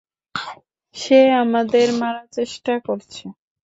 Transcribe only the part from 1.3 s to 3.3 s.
আমাকে মারার চেষ্টা করছে।